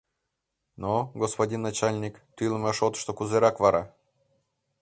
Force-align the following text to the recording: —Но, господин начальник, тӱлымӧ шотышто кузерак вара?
—Но, 0.81 0.93
господин 1.21 1.61
начальник, 1.67 2.15
тӱлымӧ 2.35 2.71
шотышто 2.79 3.11
кузерак 3.17 3.55
вара? 3.63 3.83